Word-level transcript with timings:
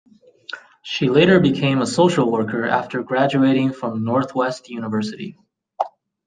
She 0.81 1.09
later 1.09 1.39
became 1.39 1.79
a 1.79 1.85
social 1.85 2.31
worker 2.31 2.65
after 2.65 3.03
graduating 3.03 3.71
from 3.73 4.03
Northwest 4.03 4.67
University. 4.67 5.37